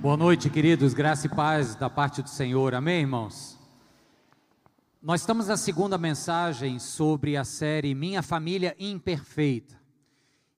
[0.00, 0.94] Boa noite, queridos.
[0.94, 2.72] Graça e paz da parte do Senhor.
[2.72, 3.58] Amém, irmãos?
[5.02, 9.76] Nós estamos na segunda mensagem sobre a série Minha Família Imperfeita.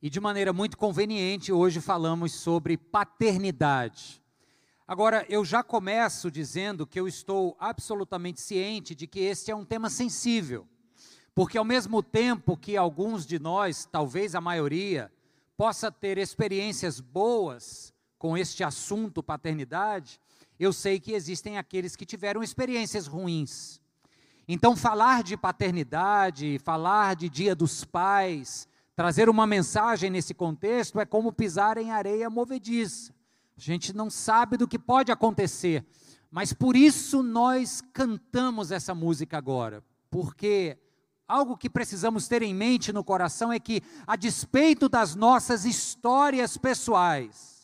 [0.03, 4.23] E de maneira muito conveniente, hoje falamos sobre paternidade.
[4.87, 9.65] Agora, eu já começo dizendo que eu estou absolutamente ciente de que este é um
[9.65, 10.69] tema sensível.
[11.35, 15.11] Porque ao mesmo tempo que alguns de nós, talvez a maioria,
[15.57, 20.21] possa ter experiências boas com este assunto paternidade,
[20.59, 23.81] eu sei que existem aqueles que tiveram experiências ruins.
[24.47, 31.07] Então, falar de paternidade, falar de Dia dos Pais, trazer uma mensagem nesse contexto é
[31.07, 33.11] como pisar em areia movediça.
[33.57, 35.83] A gente não sabe do que pode acontecer,
[36.31, 40.77] mas por isso nós cantamos essa música agora, porque
[41.27, 46.59] algo que precisamos ter em mente no coração é que, a despeito das nossas histórias
[46.59, 47.60] pessoais,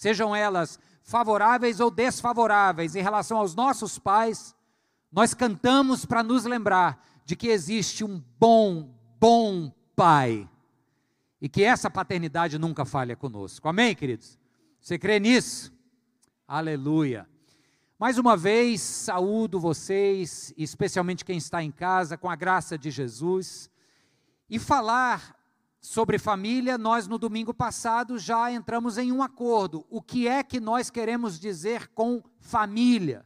[0.00, 4.56] sejam elas favoráveis ou desfavoráveis em relação aos nossos pais,
[5.12, 10.48] nós cantamos para nos lembrar de que existe um bom, bom pai
[11.38, 13.68] e que essa paternidade nunca falha conosco.
[13.68, 14.38] Amém, queridos?
[14.80, 15.70] Você crê nisso?
[16.48, 17.28] Aleluia.
[17.98, 23.70] Mais uma vez, saúdo vocês, especialmente quem está em casa, com a graça de Jesus.
[24.48, 25.38] E falar
[25.80, 29.86] sobre família, nós no domingo passado já entramos em um acordo.
[29.88, 33.24] O que é que nós queremos dizer com família?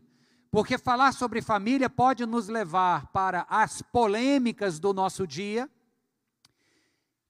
[0.51, 5.69] Porque falar sobre família pode nos levar para as polêmicas do nosso dia,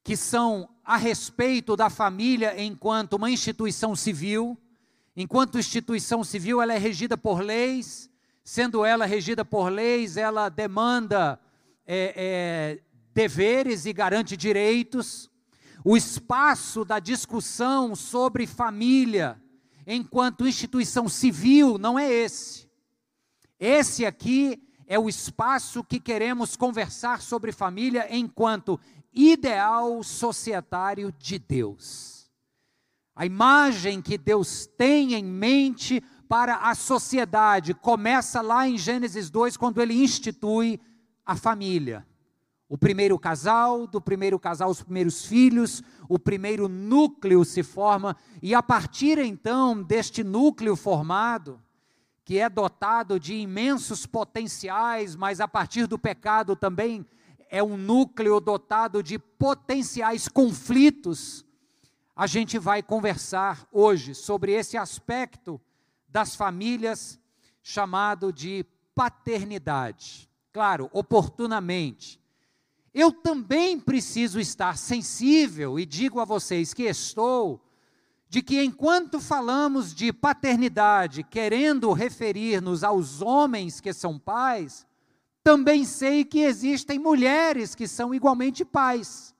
[0.03, 4.59] que são a respeito da família enquanto uma instituição civil.
[5.17, 8.11] Enquanto instituição civil, ela é regida por leis,
[8.43, 11.41] sendo ela regida por leis, ela demanda
[11.87, 15.31] é, é, deveres e garante direitos.
[15.85, 19.41] O espaço da discussão sobre família,
[19.87, 22.69] enquanto instituição civil, não é esse.
[23.61, 28.79] Esse aqui é o espaço que queremos conversar sobre família enquanto
[29.13, 32.31] ideal societário de Deus.
[33.15, 39.57] A imagem que Deus tem em mente para a sociedade começa lá em Gênesis 2,
[39.57, 40.81] quando ele institui
[41.25, 42.05] a família.
[42.69, 48.55] O primeiro casal, do primeiro casal, os primeiros filhos, o primeiro núcleo se forma, e
[48.55, 51.61] a partir então deste núcleo formado,
[52.25, 57.07] que é dotado de imensos potenciais, mas a partir do pecado também
[57.51, 61.45] é um núcleo dotado de potenciais conflitos,
[62.17, 65.61] a gente vai conversar hoje sobre esse aspecto
[66.09, 67.21] das famílias
[67.63, 68.65] chamado de
[68.95, 70.31] paternidade.
[70.53, 72.24] Claro, oportunamente
[72.95, 77.61] eu também preciso estar sensível, e digo a vocês que estou,
[78.29, 84.87] de que enquanto falamos de paternidade, querendo referir-nos aos homens que são pais,
[85.43, 89.35] também sei que existem mulheres que são igualmente pais.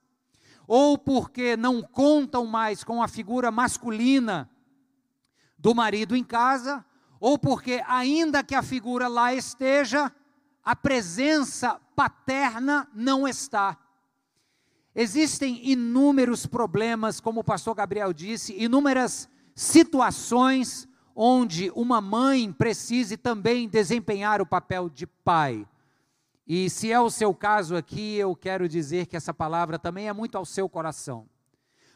[0.67, 4.51] Ou porque não contam mais com a figura masculina
[5.59, 6.85] do marido em casa,
[7.19, 10.13] ou porque, ainda que a figura lá esteja,
[10.65, 13.79] a presença paterna não está.
[14.95, 23.69] Existem inúmeros problemas, como o pastor Gabriel disse, inúmeras situações onde uma mãe precise também
[23.69, 25.67] desempenhar o papel de pai.
[26.47, 30.13] E se é o seu caso aqui, eu quero dizer que essa palavra também é
[30.13, 31.27] muito ao seu coração.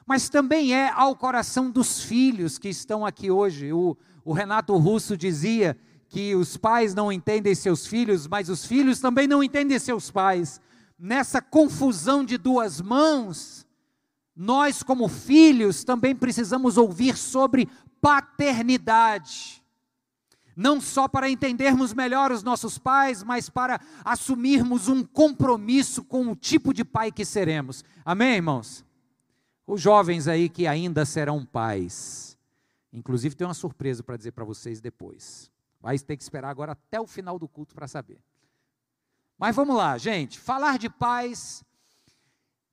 [0.06, 3.72] Mas também é ao coração dos filhos que estão aqui hoje.
[3.72, 5.76] O, o Renato Russo dizia
[6.08, 10.60] que os pais não entendem seus filhos, mas os filhos também não entendem seus pais.
[10.98, 13.66] Nessa confusão de duas mãos,
[14.34, 17.68] nós, como filhos, também precisamos ouvir sobre
[18.00, 19.62] paternidade.
[20.56, 26.36] Não só para entendermos melhor os nossos pais, mas para assumirmos um compromisso com o
[26.36, 27.84] tipo de pai que seremos.
[28.04, 28.84] Amém, irmãos?
[29.66, 32.36] Os jovens aí que ainda serão pais.
[32.92, 35.50] Inclusive, tem uma surpresa para dizer para vocês depois.
[35.80, 38.20] Vai ter que esperar agora até o final do culto para saber.
[39.38, 40.38] Mas vamos lá, gente.
[40.38, 41.64] Falar de paz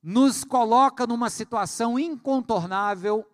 [0.02, 3.24] nos coloca numa situação incontornável,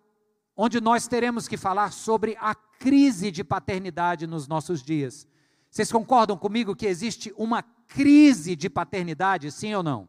[0.55, 5.27] onde nós teremos que falar sobre a crise de paternidade nos nossos dias.
[5.69, 10.07] Vocês concordam comigo que existe uma crise de paternidade, sim ou não?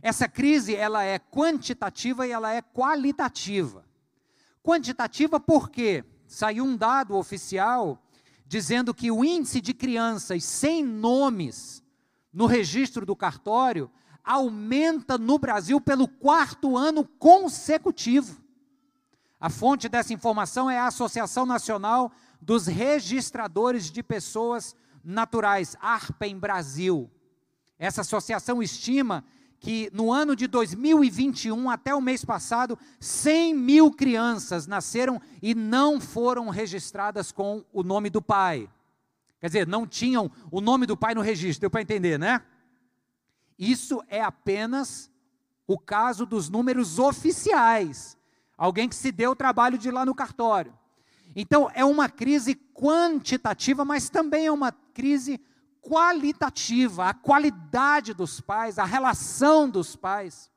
[0.00, 3.84] Essa crise, ela é quantitativa e ela é qualitativa.
[4.62, 8.00] Quantitativa porque saiu um dado oficial
[8.48, 11.84] dizendo que o índice de crianças sem nomes
[12.32, 13.90] no registro do cartório
[14.24, 18.40] aumenta no Brasil pelo quarto ano consecutivo.
[19.38, 22.10] A fonte dessa informação é a Associação Nacional
[22.40, 24.74] dos Registradores de Pessoas
[25.04, 27.10] Naturais, ARPEM Brasil.
[27.78, 29.24] Essa associação estima
[29.60, 36.00] que no ano de 2021, até o mês passado, 100 mil crianças nasceram e não
[36.00, 38.70] foram registradas com o nome do pai.
[39.40, 42.42] Quer dizer, não tinham o nome do pai no registro, deu para entender, né?
[43.58, 45.10] Isso é apenas
[45.66, 48.16] o caso dos números oficiais.
[48.56, 50.76] Alguém que se deu o trabalho de ir lá no cartório.
[51.34, 55.40] Então, é uma crise quantitativa, mas também é uma crise
[55.82, 60.50] qualitativa, a qualidade dos pais, a relação dos pais.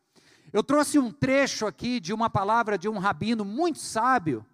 [0.53, 4.45] Eu trouxe um trecho aqui de uma palavra de um rabino muito sábio,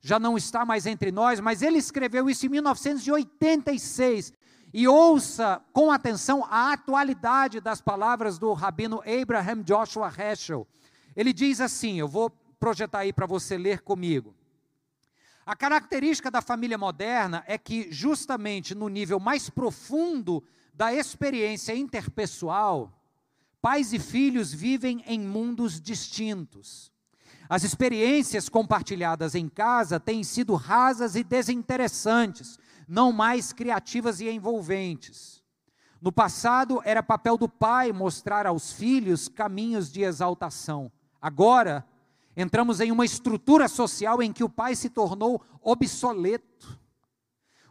[0.00, 4.32] já não está mais entre nós, mas ele escreveu isso em 1986.
[4.72, 10.66] E ouça com atenção a atualidade das palavras do rabino Abraham Joshua Heschel.
[11.14, 14.34] Ele diz assim: eu vou projetar aí para você ler comigo.
[15.46, 20.42] A característica da família moderna é que, justamente no nível mais profundo
[20.72, 22.90] da experiência interpessoal,
[23.60, 26.90] pais e filhos vivem em mundos distintos.
[27.48, 32.58] As experiências compartilhadas em casa têm sido rasas e desinteressantes,
[32.88, 35.42] não mais criativas e envolventes.
[36.00, 40.90] No passado, era papel do pai mostrar aos filhos caminhos de exaltação.
[41.20, 41.86] Agora,
[42.36, 46.78] Entramos em uma estrutura social em que o pai se tornou obsoleto.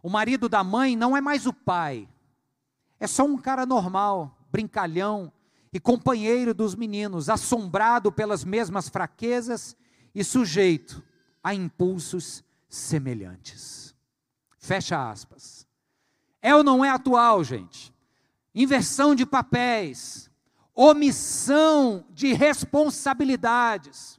[0.01, 2.07] O marido da mãe não é mais o pai,
[2.99, 5.29] é só um cara normal, brincalhão
[5.73, 9.75] e companheiro dos meninos, assombrado pelas mesmas fraquezas
[10.15, 11.03] e sujeito
[11.43, 13.93] a impulsos semelhantes.
[14.57, 15.67] Fecha aspas.
[16.41, 17.93] É ou não é atual, gente?
[18.55, 20.29] Inversão de papéis,
[20.73, 24.17] omissão de responsabilidades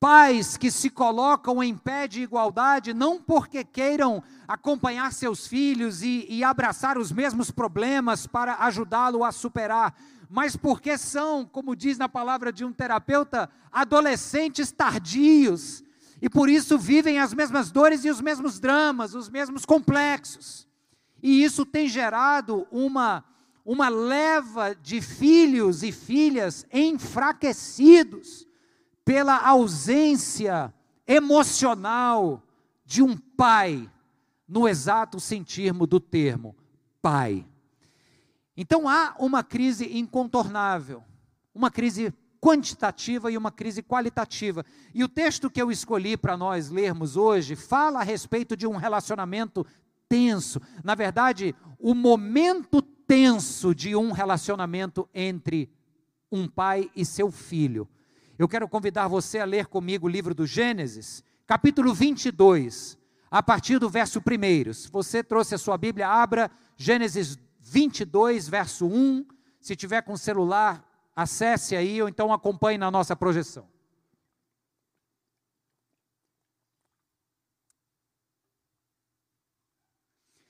[0.00, 6.24] Pais que se colocam em pé de igualdade, não porque queiram acompanhar seus filhos e,
[6.26, 9.94] e abraçar os mesmos problemas para ajudá-lo a superar,
[10.30, 15.84] mas porque são, como diz na palavra de um terapeuta, adolescentes tardios,
[16.22, 20.66] e por isso vivem as mesmas dores e os mesmos dramas, os mesmos complexos.
[21.22, 23.22] E isso tem gerado uma,
[23.62, 28.48] uma leva de filhos e filhas enfraquecidos
[29.04, 30.72] pela ausência
[31.06, 32.42] emocional
[32.84, 33.90] de um pai,
[34.46, 36.56] no exato sentirmo do termo,
[37.00, 37.46] pai.
[38.56, 41.02] Então há uma crise incontornável,
[41.54, 44.64] uma crise quantitativa e uma crise qualitativa.
[44.94, 48.76] E o texto que eu escolhi para nós lermos hoje fala a respeito de um
[48.76, 49.66] relacionamento
[50.08, 50.60] tenso.
[50.82, 55.70] Na verdade, o momento tenso de um relacionamento entre
[56.32, 57.88] um pai e seu filho.
[58.40, 62.96] Eu quero convidar você a ler comigo o livro do Gênesis, capítulo 22,
[63.30, 64.72] a partir do verso 1.
[64.72, 69.26] Se você trouxe a sua Bíblia, abra Gênesis 22, verso 1.
[69.60, 70.82] Se tiver com celular,
[71.14, 73.68] acesse aí ou então acompanhe na nossa projeção.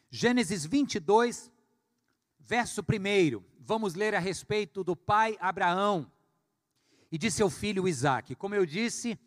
[0.08, 1.50] Gênesis 22,
[2.38, 3.42] verso 1.
[3.58, 6.08] Vamos ler a respeito do pai Abraão
[7.10, 8.34] e de seu filho Isaac.
[8.34, 9.18] Como eu disse,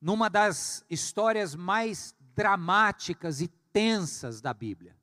[0.00, 4.96] numa das histórias mais dramáticas e tensas da Bíblia.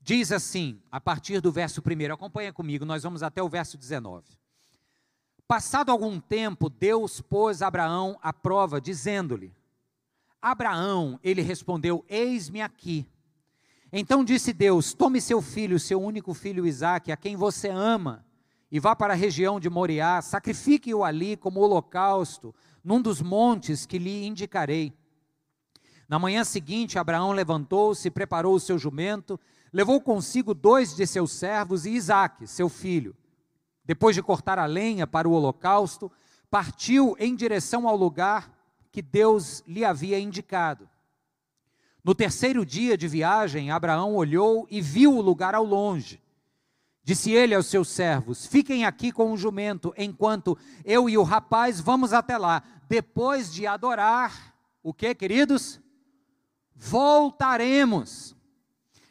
[0.00, 4.24] Diz assim, a partir do verso 1, acompanha comigo, nós vamos até o verso 19.
[5.46, 9.52] Passado algum tempo, Deus pôs Abraão à prova, dizendo-lhe:
[10.40, 13.06] Abraão, ele respondeu: Eis-me aqui.
[13.92, 18.23] Então disse Deus: Tome seu filho, seu único filho Isaque, a quem você ama,
[18.74, 22.52] e vá para a região de Moriá, sacrifique-o ali como holocausto,
[22.82, 24.92] num dos montes que lhe indicarei.
[26.08, 29.38] Na manhã seguinte, Abraão levantou-se, preparou o seu jumento,
[29.72, 33.14] levou consigo dois de seus servos e Isaque, seu filho.
[33.84, 36.10] Depois de cortar a lenha para o holocausto,
[36.50, 38.52] partiu em direção ao lugar
[38.90, 40.88] que Deus lhe havia indicado.
[42.02, 46.23] No terceiro dia de viagem, Abraão olhou e viu o lugar ao longe.
[47.04, 51.78] Disse ele aos seus servos: Fiquem aqui com o jumento, enquanto eu e o rapaz
[51.78, 52.62] vamos até lá.
[52.88, 55.78] Depois de adorar, o que, queridos?
[56.74, 58.34] Voltaremos.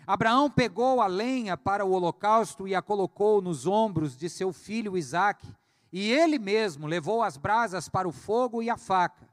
[0.07, 4.97] Abraão pegou a lenha para o holocausto e a colocou nos ombros de seu filho
[4.97, 5.47] Isaque,
[5.91, 9.29] e ele mesmo levou as brasas para o fogo e a faca.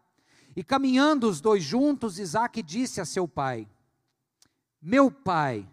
[0.55, 3.67] E caminhando os dois juntos, Isaque disse a seu pai:
[4.83, 5.67] Meu pai,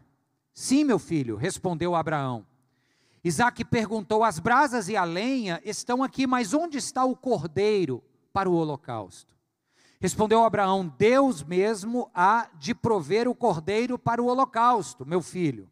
[0.54, 2.47] sim, meu filho, respondeu Abraão.
[3.28, 8.50] Isaac perguntou: As brasas e a lenha estão aqui, mas onde está o cordeiro para
[8.50, 9.36] o holocausto?
[10.00, 15.70] Respondeu Abraão: Deus mesmo há de prover o cordeiro para o holocausto, meu filho.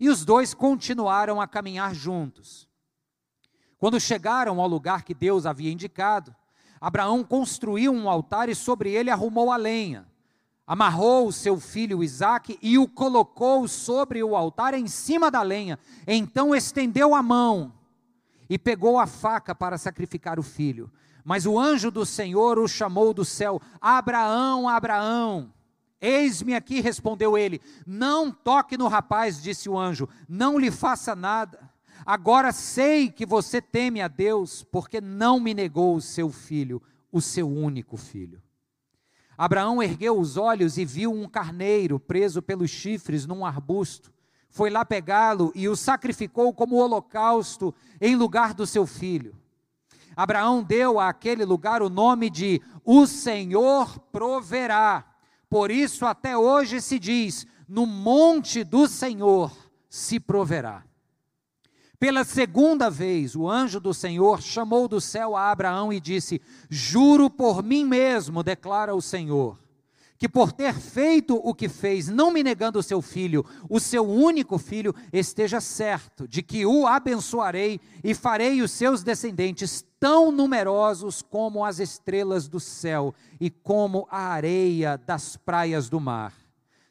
[0.00, 2.68] E os dois continuaram a caminhar juntos.
[3.78, 6.34] Quando chegaram ao lugar que Deus havia indicado,
[6.80, 10.11] Abraão construiu um altar e sobre ele arrumou a lenha.
[10.72, 15.78] Amarrou o seu filho Isaque e o colocou sobre o altar em cima da lenha.
[16.06, 17.74] Então estendeu a mão
[18.48, 20.90] e pegou a faca para sacrificar o filho.
[21.22, 25.52] Mas o anjo do Senhor o chamou do céu: Abraão, Abraão.
[26.00, 27.60] Eis-me aqui, respondeu ele.
[27.86, 31.70] Não toque no rapaz, disse o anjo, não lhe faça nada.
[32.06, 36.80] Agora sei que você teme a Deus, porque não me negou o seu filho,
[37.12, 38.40] o seu único filho.
[39.42, 44.12] Abraão ergueu os olhos e viu um carneiro preso pelos chifres num arbusto.
[44.48, 49.34] Foi lá pegá-lo e o sacrificou como holocausto em lugar do seu filho.
[50.14, 55.04] Abraão deu àquele lugar o nome de O Senhor proverá.
[55.50, 59.50] Por isso, até hoje se diz: No monte do Senhor
[59.88, 60.84] se proverá.
[62.02, 67.30] Pela segunda vez, o anjo do Senhor chamou do céu a Abraão e disse: Juro
[67.30, 69.56] por mim mesmo, declara o Senhor,
[70.18, 74.04] que por ter feito o que fez, não me negando o seu filho, o seu
[74.04, 81.22] único filho, esteja certo de que o abençoarei e farei os seus descendentes tão numerosos
[81.22, 86.34] como as estrelas do céu e como a areia das praias do mar.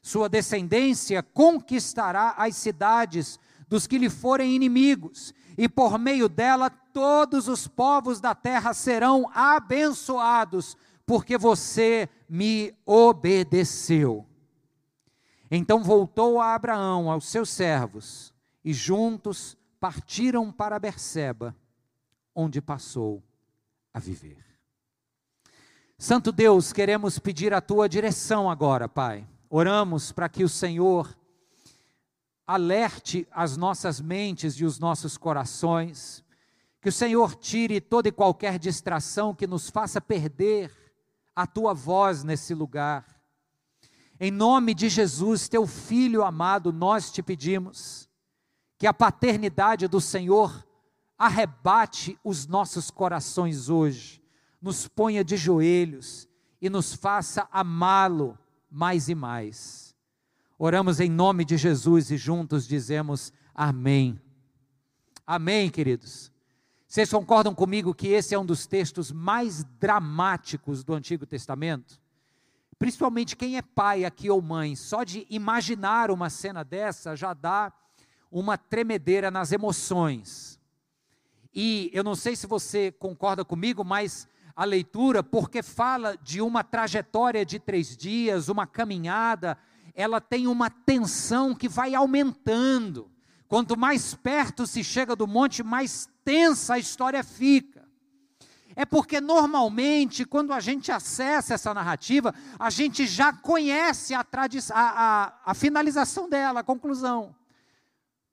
[0.01, 3.37] Sua descendência conquistará as cidades
[3.71, 9.31] dos que lhe forem inimigos, e por meio dela todos os povos da terra serão
[9.33, 10.75] abençoados
[11.05, 14.27] porque você me obedeceu.
[15.49, 21.55] Então voltou a Abraão aos seus servos, e juntos partiram para Berseba,
[22.35, 23.23] onde passou
[23.93, 24.45] a viver.
[25.97, 29.25] Santo Deus, queremos pedir a tua direção agora, Pai.
[29.49, 31.15] Oramos para que o Senhor
[32.51, 36.21] alerte as nossas mentes e os nossos corações,
[36.81, 40.69] que o Senhor tire toda e qualquer distração que nos faça perder
[41.33, 43.05] a tua voz nesse lugar.
[44.19, 48.09] Em nome de Jesus, teu filho amado, nós te pedimos
[48.77, 50.67] que a paternidade do Senhor
[51.17, 54.21] arrebate os nossos corações hoje,
[54.61, 56.27] nos ponha de joelhos
[56.61, 58.37] e nos faça amá-lo
[58.69, 59.90] mais e mais.
[60.63, 64.21] Oramos em nome de Jesus e juntos dizemos amém.
[65.25, 66.31] Amém, queridos.
[66.87, 71.99] Vocês concordam comigo que esse é um dos textos mais dramáticos do Antigo Testamento?
[72.77, 77.73] Principalmente quem é pai aqui ou mãe, só de imaginar uma cena dessa já dá
[78.31, 80.59] uma tremedeira nas emoções.
[81.51, 86.63] E eu não sei se você concorda comigo, mas a leitura, porque fala de uma
[86.63, 89.57] trajetória de três dias, uma caminhada,
[89.93, 93.09] ela tem uma tensão que vai aumentando.
[93.47, 97.81] Quanto mais perto se chega do monte, mais tensa a história fica.
[98.75, 104.25] É porque normalmente, quando a gente acessa essa narrativa, a gente já conhece a, a,
[104.73, 107.35] a, a finalização dela, a conclusão.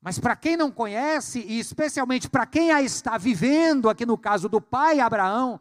[0.00, 4.48] Mas para quem não conhece, e especialmente para quem a está vivendo, aqui no caso
[4.48, 5.60] do pai Abraão,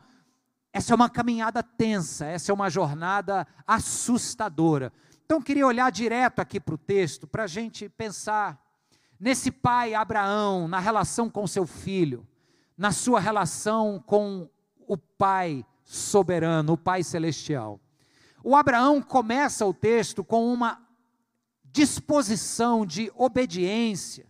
[0.72, 4.94] essa é uma caminhada tensa, essa é uma jornada assustadora.
[5.28, 8.58] Então, queria olhar direto aqui para o texto, para a gente pensar
[9.20, 12.26] nesse pai Abraão, na relação com seu filho,
[12.78, 14.50] na sua relação com
[14.88, 17.78] o Pai soberano, o Pai celestial.
[18.42, 20.82] O Abraão começa o texto com uma
[21.66, 24.26] disposição de obediência,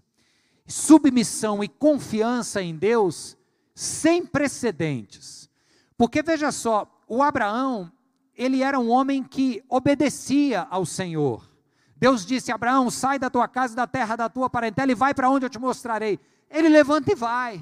[0.66, 3.38] submissão e confiança em Deus
[3.76, 5.48] sem precedentes.
[5.96, 7.92] Porque veja só, o Abraão,
[8.38, 11.50] ele era um homem que obedecia ao Senhor.
[11.96, 15.30] Deus disse: Abraão, sai da tua casa, da terra da tua parentela e vai para
[15.30, 16.20] onde eu te mostrarei.
[16.50, 17.60] Ele levanta e vai.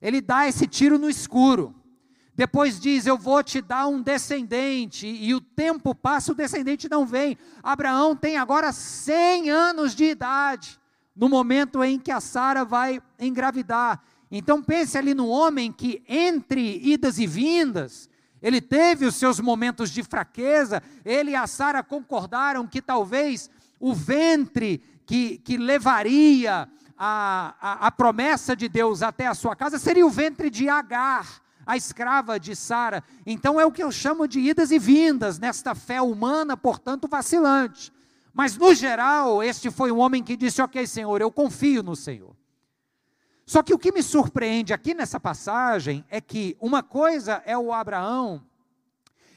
[0.00, 1.74] Ele dá esse tiro no escuro.
[2.34, 5.06] Depois diz: Eu vou te dar um descendente.
[5.06, 7.36] E o tempo passa, o descendente não vem.
[7.62, 10.78] Abraão tem agora 100 anos de idade,
[11.14, 14.02] no momento em que a Sara vai engravidar.
[14.30, 18.08] Então pense ali no homem que, entre idas e vindas,
[18.46, 23.50] ele teve os seus momentos de fraqueza, ele e a Sara concordaram que talvez
[23.80, 29.80] o ventre que, que levaria a, a, a promessa de Deus até a sua casa
[29.80, 31.26] seria o ventre de Agar,
[31.66, 33.02] a escrava de Sara.
[33.26, 37.92] Então é o que eu chamo de idas e vindas nesta fé humana, portanto vacilante.
[38.32, 42.35] Mas no geral, este foi um homem que disse: Ok, Senhor, eu confio no Senhor.
[43.46, 47.72] Só que o que me surpreende aqui nessa passagem é que uma coisa é o
[47.72, 48.44] Abraão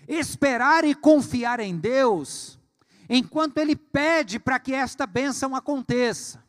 [0.08, 2.60] esperar e confiar em Deus,
[3.08, 6.44] enquanto ele pede para que esta bênção aconteça.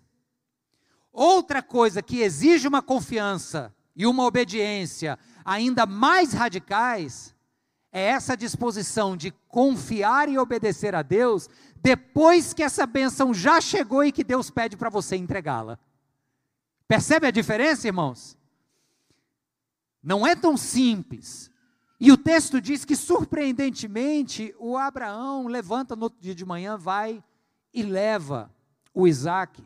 [1.12, 7.34] Outra coisa que exige uma confiança e uma obediência ainda mais radicais
[7.92, 11.50] é essa disposição de confiar e obedecer a Deus
[11.82, 15.78] depois que essa bênção já chegou e que Deus pede para você entregá-la.
[16.90, 18.36] Percebe a diferença, irmãos?
[20.02, 21.48] Não é tão simples.
[22.00, 27.22] E o texto diz que, surpreendentemente, o Abraão levanta no outro dia de manhã, vai
[27.72, 28.50] e leva
[28.92, 29.64] o Isaac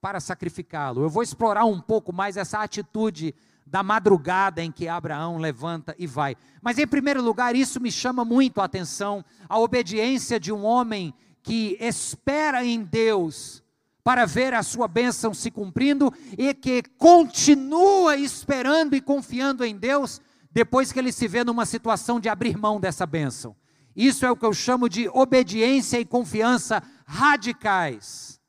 [0.00, 1.02] para sacrificá-lo.
[1.02, 3.34] Eu vou explorar um pouco mais essa atitude
[3.66, 6.38] da madrugada em que Abraão levanta e vai.
[6.62, 11.12] Mas, em primeiro lugar, isso me chama muito a atenção, a obediência de um homem
[11.42, 13.61] que espera em Deus
[14.04, 20.20] para ver a sua bênção se cumprindo e que continua esperando e confiando em Deus
[20.50, 23.56] depois que ele se vê numa situação de abrir mão dessa bênção.
[23.94, 28.40] Isso é o que eu chamo de obediência e confiança radicais.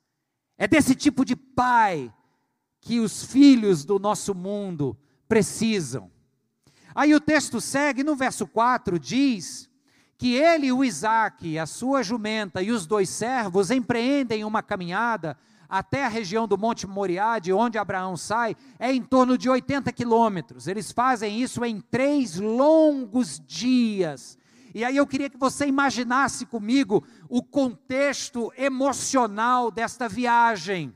[0.56, 2.12] É desse tipo de pai
[2.80, 4.96] que os filhos do nosso mundo
[5.28, 6.10] precisam.
[6.94, 9.68] Aí o texto segue, no verso 4 diz
[10.16, 15.36] que ele, o Isaac, a sua jumenta e os dois servos empreendem uma caminhada
[15.68, 19.92] até a região do Monte Moriá, de onde Abraão sai, é em torno de 80
[19.92, 20.68] quilômetros.
[20.68, 24.38] Eles fazem isso em três longos dias.
[24.74, 30.94] E aí eu queria que você imaginasse comigo o contexto emocional desta viagem.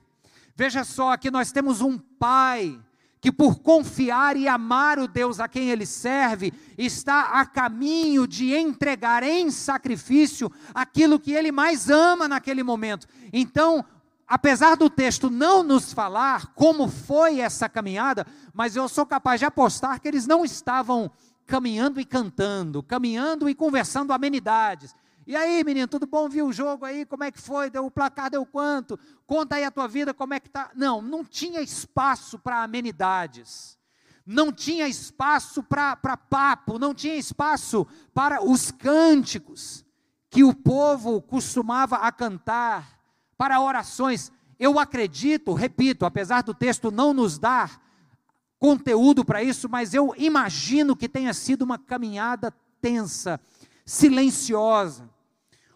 [0.55, 2.79] Veja só, aqui nós temos um pai
[3.21, 8.55] que por confiar e amar o Deus a quem ele serve, está a caminho de
[8.55, 13.07] entregar em sacrifício aquilo que ele mais ama naquele momento.
[13.33, 13.85] Então,
[14.27, 19.47] apesar do texto não nos falar como foi essa caminhada, mas eu sou capaz de
[19.47, 21.11] apostar que eles não estavam
[21.47, 24.95] caminhando e cantando, caminhando e conversando amenidades.
[25.29, 26.27] E aí, menino, tudo bom?
[26.27, 27.05] Viu o jogo aí?
[27.05, 27.69] Como é que foi?
[27.69, 28.99] Deu o placar deu quanto?
[29.27, 30.71] Conta aí a tua vida, como é que tá?
[30.75, 33.77] Não, não tinha espaço para amenidades.
[34.25, 39.85] Não tinha espaço para papo, não tinha espaço para os cânticos
[40.31, 42.99] que o povo costumava a cantar,
[43.37, 44.33] para orações.
[44.59, 47.83] Eu acredito, repito, apesar do texto não nos dar
[48.59, 53.39] conteúdo para isso, mas eu imagino que tenha sido uma caminhada tensa,
[53.85, 55.18] silenciosa,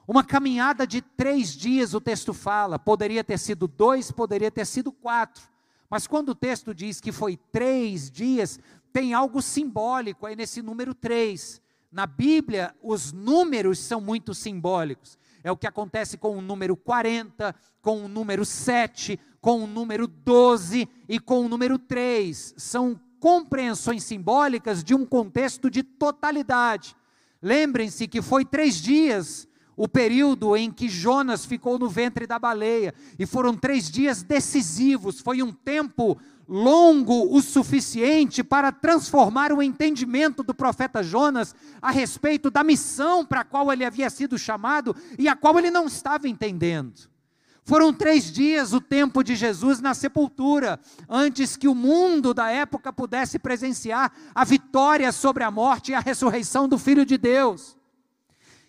[0.07, 4.91] uma caminhada de três dias, o texto fala, poderia ter sido dois, poderia ter sido
[4.91, 5.43] quatro.
[5.88, 8.59] Mas quando o texto diz que foi três dias,
[8.93, 11.61] tem algo simbólico aí nesse número três.
[11.91, 15.19] Na Bíblia, os números são muito simbólicos.
[15.45, 20.07] É o que acontece com o número 40, com o número 7, com o número
[20.07, 22.55] 12 e com o número 3.
[22.57, 26.97] São compreensões simbólicas de um contexto de totalidade.
[27.41, 32.95] Lembrem-se que foi três dias o período em que Jonas ficou no ventre da baleia,
[33.19, 40.43] e foram três dias decisivos, foi um tempo longo o suficiente para transformar o entendimento
[40.43, 45.29] do profeta Jonas a respeito da missão para a qual ele havia sido chamado e
[45.29, 47.11] a qual ele não estava entendendo.
[47.65, 52.93] Foram três dias o tempo de Jesus na sepultura, antes que o mundo da época
[52.93, 57.77] pudesse presenciar a vitória sobre a morte e a ressurreição do Filho de Deus.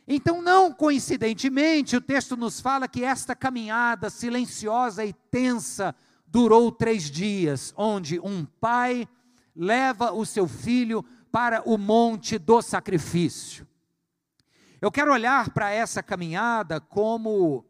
[0.08, 5.96] Então, não coincidentemente, o texto nos fala que esta caminhada silenciosa e tensa
[6.28, 9.08] durou três dias, onde um pai
[9.56, 13.68] leva o seu filho para o monte do sacrifício.
[14.82, 17.66] Eu quero olhar para essa caminhada como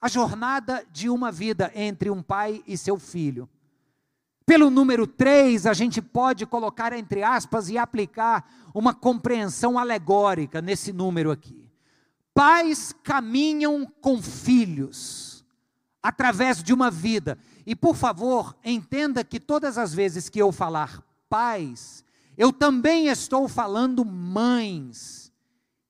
[0.00, 3.48] a jornada de uma vida entre um pai e seu filho.
[4.44, 10.92] Pelo número 3, a gente pode colocar entre aspas e aplicar uma compreensão alegórica nesse
[10.92, 11.68] número aqui.
[12.32, 15.44] Pais caminham com filhos
[16.00, 17.36] através de uma vida.
[17.66, 22.04] E por favor, entenda que todas as vezes que eu falar pais,
[22.36, 25.32] eu também estou falando mães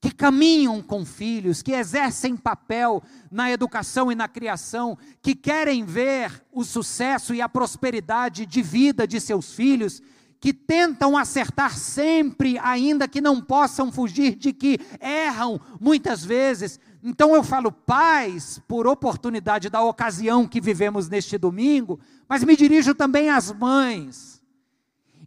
[0.01, 6.43] que caminham com filhos, que exercem papel na educação e na criação, que querem ver
[6.53, 10.01] o sucesso e a prosperidade de vida de seus filhos,
[10.41, 16.79] que tentam acertar sempre, ainda que não possam fugir de que erram muitas vezes.
[17.03, 21.99] Então eu falo pais, por oportunidade da ocasião que vivemos neste domingo,
[22.29, 24.41] mas me dirijo também às mães.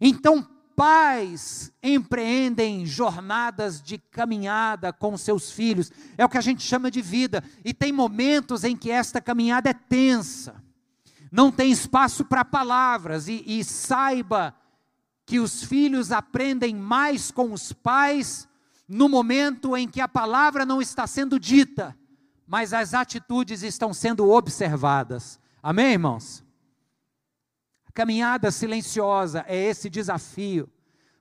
[0.00, 6.90] Então, pais empreendem jornadas de caminhada com seus filhos, é o que a gente chama
[6.90, 10.54] de vida, e tem momentos em que esta caminhada é tensa,
[11.30, 14.54] não tem espaço para palavras, e, e saiba
[15.32, 18.46] que os filhos aprendem mais com os pais
[18.86, 21.96] no momento em que a palavra não está sendo dita,
[22.46, 25.40] mas as atitudes estão sendo observadas.
[25.62, 26.44] Amém, irmãos?
[27.88, 30.68] A caminhada silenciosa é esse desafio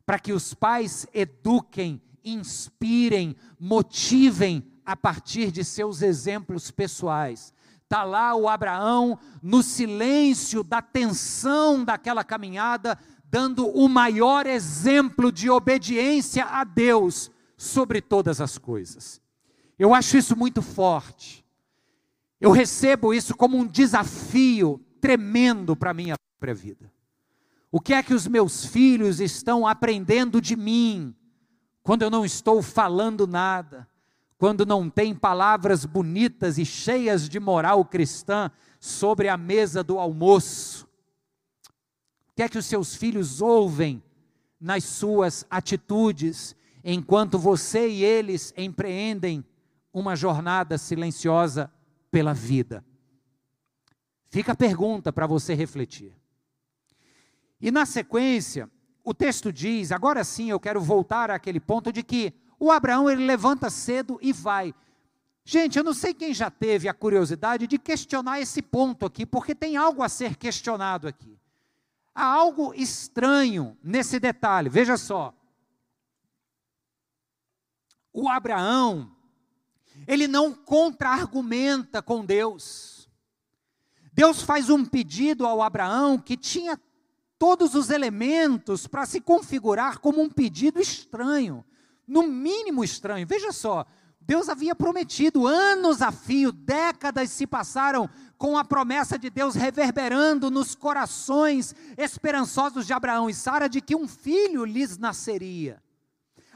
[0.05, 7.53] para que os pais eduquem, inspirem, motivem a partir de seus exemplos pessoais.
[7.81, 12.99] Está lá o Abraão, no silêncio da tensão daquela caminhada,
[13.31, 19.21] dando o maior exemplo de obediência a Deus sobre todas as coisas.
[19.79, 21.45] Eu acho isso muito forte.
[22.41, 26.91] Eu recebo isso como um desafio tremendo para a minha própria vida.
[27.71, 31.15] O que é que os meus filhos estão aprendendo de mim
[31.83, 33.87] quando eu não estou falando nada?
[34.37, 40.90] Quando não tem palavras bonitas e cheias de moral cristã sobre a mesa do almoço?
[42.41, 44.01] Que é que os seus filhos ouvem
[44.59, 49.45] nas suas atitudes enquanto você e eles empreendem
[49.93, 51.71] uma jornada silenciosa
[52.09, 52.83] pela vida.
[54.31, 56.15] Fica a pergunta para você refletir.
[57.61, 58.67] E na sequência,
[59.03, 63.23] o texto diz, agora sim eu quero voltar àquele ponto de que o Abraão ele
[63.23, 64.73] levanta cedo e vai.
[65.45, 69.53] Gente, eu não sei quem já teve a curiosidade de questionar esse ponto aqui, porque
[69.53, 71.39] tem algo a ser questionado aqui.
[72.13, 74.69] Há algo estranho nesse detalhe.
[74.69, 75.33] Veja só
[78.13, 79.09] o Abraão,
[80.07, 83.09] ele não contra-argumenta com Deus.
[84.13, 86.79] Deus faz um pedido ao Abraão que tinha
[87.39, 91.65] todos os elementos para se configurar como um pedido estranho,
[92.05, 93.25] no mínimo estranho.
[93.25, 93.85] Veja só,
[94.21, 100.49] Deus havia prometido, anos a fio, décadas se passaram com a promessa de Deus reverberando
[100.49, 105.81] nos corações esperançosos de Abraão e Sara de que um filho lhes nasceria.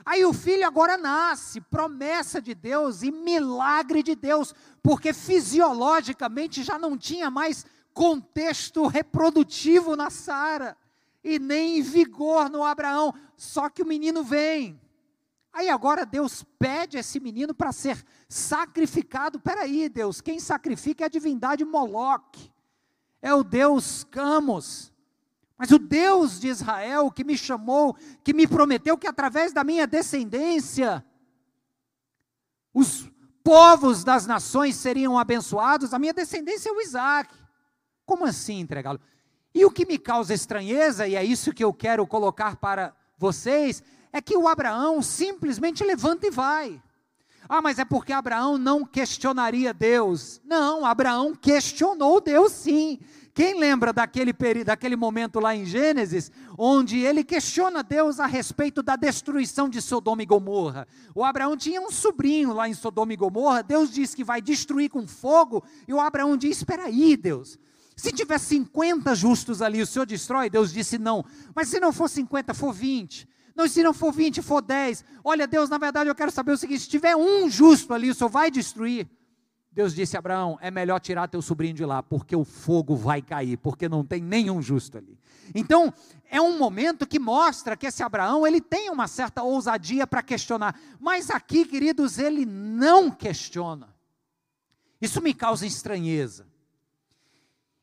[0.05, 6.77] Aí o filho agora nasce, promessa de Deus e milagre de Deus, porque fisiologicamente já
[6.77, 10.77] não tinha mais contexto reprodutivo na Sara
[11.23, 14.79] e nem vigor no Abraão, só que o menino vem.
[15.55, 19.39] Aí agora Deus pede esse menino para ser sacrificado.
[19.39, 22.51] Peraí, Deus, quem sacrifica é a divindade Moloque,
[23.21, 24.91] é o Deus Camos.
[25.57, 29.87] Mas o Deus de Israel que me chamou, que me prometeu que através da minha
[29.87, 31.05] descendência,
[32.73, 33.09] os
[33.41, 37.33] povos das nações seriam abençoados, a minha descendência é o Isaac.
[38.05, 38.99] Como assim entregá-lo?
[39.53, 43.81] E o que me causa estranheza, e é isso que eu quero colocar para vocês,
[44.15, 46.81] é que o Abraão simplesmente levanta e vai.
[47.49, 50.39] Ah, mas é porque Abraão não questionaria Deus.
[50.45, 52.97] Não, Abraão questionou Deus sim.
[53.33, 58.95] Quem lembra daquele, daquele momento lá em Gênesis, onde ele questiona Deus a respeito da
[58.95, 60.87] destruição de Sodoma e Gomorra?
[61.13, 64.89] O Abraão tinha um sobrinho lá em Sodoma e Gomorra, Deus diz que vai destruir
[64.89, 67.59] com fogo, e o Abraão diz: Espera aí, Deus.
[67.97, 70.49] Se tiver 50 justos ali, o Senhor destrói?
[70.49, 71.25] Deus disse não.
[71.53, 73.34] Mas se não for 50, for 20.
[73.55, 75.05] Não, se não for 20, for 10.
[75.23, 78.15] Olha, Deus, na verdade eu quero saber o seguinte: se tiver um justo ali, o
[78.15, 79.07] Senhor vai destruir?
[79.71, 83.21] Deus disse a Abraão: é melhor tirar teu sobrinho de lá, porque o fogo vai
[83.21, 85.17] cair, porque não tem nenhum justo ali.
[85.53, 85.93] Então,
[86.29, 90.79] é um momento que mostra que esse Abraão, ele tem uma certa ousadia para questionar,
[90.99, 93.93] mas aqui, queridos, ele não questiona.
[95.01, 96.47] Isso me causa estranheza.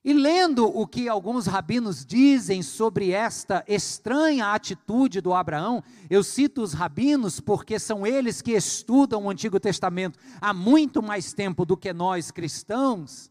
[0.05, 6.61] E lendo o que alguns rabinos dizem sobre esta estranha atitude do Abraão, eu cito
[6.61, 11.77] os rabinos porque são eles que estudam o Antigo Testamento há muito mais tempo do
[11.77, 13.31] que nós cristãos.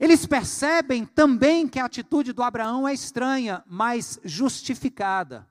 [0.00, 5.46] Eles percebem também que a atitude do Abraão é estranha, mas justificada.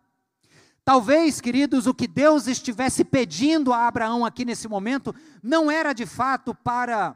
[0.83, 6.07] Talvez, queridos, o que Deus estivesse pedindo a Abraão aqui nesse momento não era de
[6.07, 7.15] fato para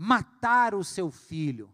[0.00, 1.68] matar o seu filho,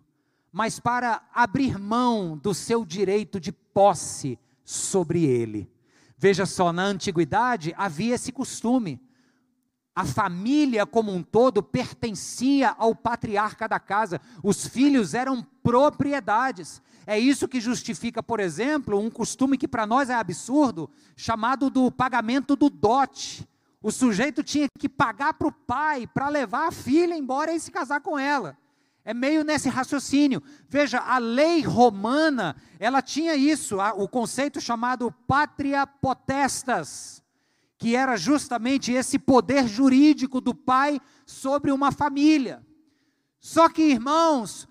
[0.50, 5.70] mas para abrir mão do seu direito de posse sobre ele.
[6.16, 8.98] Veja só, na antiguidade havia esse costume.
[9.94, 14.18] A família como um todo pertencia ao patriarca da casa.
[14.42, 16.80] Os filhos eram propriedades.
[17.06, 21.92] É isso que justifica, por exemplo, um costume que para nós é absurdo, chamado do
[21.92, 23.46] pagamento do dote.
[23.84, 27.70] O sujeito tinha que pagar para o pai para levar a filha embora e se
[27.70, 28.56] casar com ela.
[29.04, 30.42] É meio nesse raciocínio.
[30.70, 37.22] Veja, a lei romana, ela tinha isso, o conceito chamado patria potestas,
[37.76, 42.64] que era justamente esse poder jurídico do pai sobre uma família.
[43.38, 44.66] Só que, irmãos,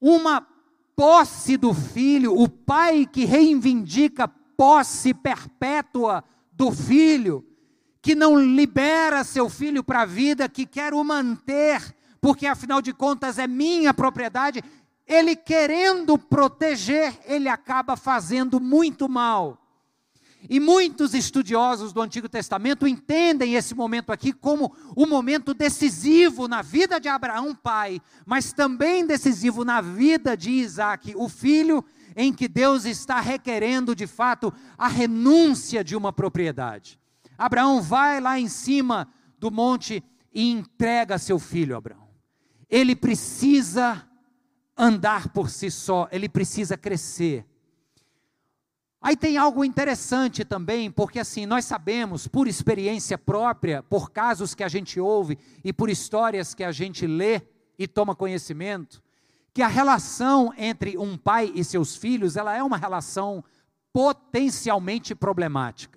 [0.00, 0.46] uma
[0.94, 7.44] posse do filho, o pai que reivindica posse perpétua do filho,
[8.06, 11.82] que não libera seu filho para a vida, que quer o manter,
[12.20, 14.62] porque afinal de contas é minha propriedade,
[15.04, 19.60] ele querendo proteger, ele acaba fazendo muito mal.
[20.48, 26.46] E muitos estudiosos do Antigo Testamento entendem esse momento aqui como o um momento decisivo
[26.46, 32.32] na vida de Abraão, pai, mas também decisivo na vida de Isaac, o filho em
[32.32, 37.00] que Deus está requerendo de fato a renúncia de uma propriedade.
[37.36, 42.08] Abraão vai lá em cima do monte e entrega seu filho, Abraão.
[42.68, 44.06] Ele precisa
[44.76, 47.46] andar por si só, ele precisa crescer.
[49.00, 54.64] Aí tem algo interessante também, porque assim, nós sabemos, por experiência própria, por casos que
[54.64, 57.40] a gente ouve e por histórias que a gente lê
[57.78, 59.02] e toma conhecimento,
[59.54, 63.44] que a relação entre um pai e seus filhos, ela é uma relação
[63.92, 65.95] potencialmente problemática.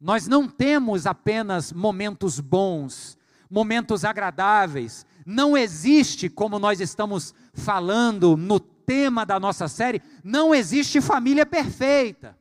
[0.00, 3.18] Nós não temos apenas momentos bons,
[3.50, 5.04] momentos agradáveis.
[5.26, 12.38] Não existe, como nós estamos falando no tema da nossa série, não existe família perfeita.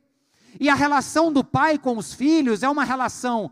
[0.59, 3.51] E a relação do pai com os filhos é uma relação,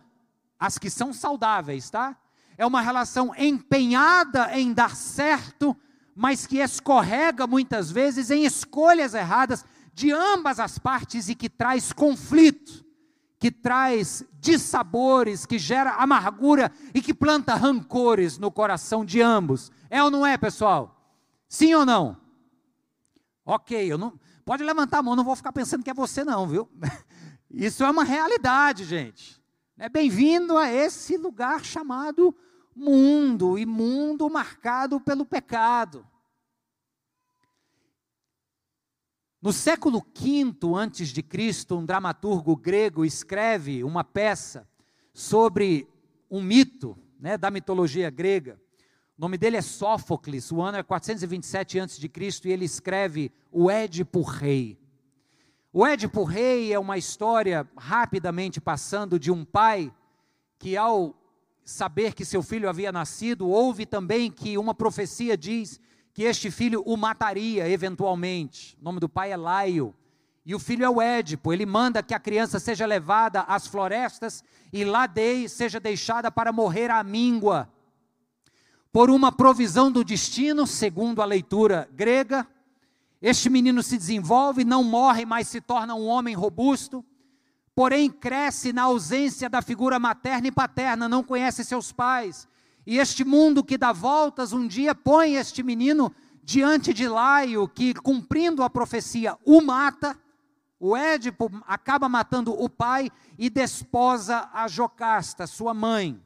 [0.60, 2.16] as que são saudáveis, tá?
[2.58, 5.76] É uma relação empenhada em dar certo,
[6.16, 11.92] mas que escorrega muitas vezes em escolhas erradas de ambas as partes e que traz
[11.92, 12.85] conflito,
[13.46, 19.72] que traz dissabores, que gera amargura e que planta rancores no coração de ambos.
[19.88, 21.14] É ou não é, pessoal?
[21.48, 22.18] Sim ou não?
[23.46, 24.20] Ok, eu não.
[24.44, 26.68] Pode levantar a mão, não vou ficar pensando que é você, não, viu?
[27.52, 29.40] Isso é uma realidade, gente.
[29.78, 32.36] É bem-vindo a esse lugar chamado
[32.76, 36.04] mundo, e mundo marcado pelo pecado.
[39.46, 44.68] No século V antes de Cristo, um dramaturgo grego escreve uma peça
[45.14, 45.88] sobre
[46.32, 48.60] um mito, né, da mitologia grega.
[49.16, 52.12] O nome dele é Sófocles, o ano é 427 a.C.
[52.44, 54.80] e ele escreve o Édipo Rei.
[55.72, 59.94] O Édipo Rei é uma história, rapidamente passando, de um pai
[60.58, 61.16] que, ao
[61.64, 65.80] saber que seu filho havia nascido, houve também que uma profecia diz
[66.16, 68.76] que este filho o mataria eventualmente.
[68.82, 69.94] O nome do pai é Laio.
[70.44, 71.52] E o filho é o Édipo.
[71.52, 76.52] Ele manda que a criança seja levada às florestas e lá dei, seja deixada para
[76.52, 77.70] morrer à míngua
[78.96, 82.48] por uma provisão do destino, segundo a leitura grega,
[83.22, 87.04] este menino se desenvolve, não morre, mas se torna um homem robusto,
[87.76, 92.48] porém cresce na ausência da figura materna e paterna, não conhece seus pais.
[92.86, 97.94] E este mundo que dá voltas, um dia põe este menino diante de Laio, que
[97.96, 100.18] cumprindo a profecia o mata.
[100.80, 106.22] O Édipo acaba matando o pai e desposa a Jocasta, sua mãe.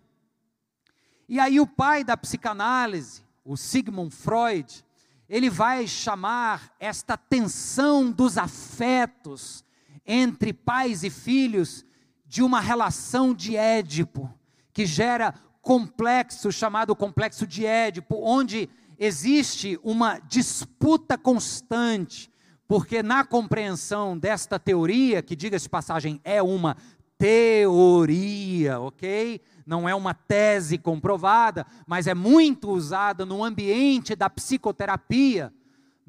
[1.30, 4.84] E aí o pai da psicanálise, o Sigmund Freud,
[5.30, 9.64] ele vai chamar esta tensão dos afetos
[10.06, 11.86] entre pais e filhos
[12.26, 14.34] de uma relação de Édipo,
[14.74, 22.32] que gera complexo chamado complexo de Édipo, onde existe uma disputa constante,
[22.68, 26.76] porque na compreensão desta teoria, que diga-se passagem é uma
[27.18, 29.42] teoria, ok?
[29.70, 35.54] não é uma tese comprovada, mas é muito usada no ambiente da psicoterapia.